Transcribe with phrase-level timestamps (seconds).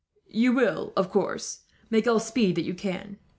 [0.31, 1.59] "You will, of course,
[1.91, 3.19] make all speed that you can.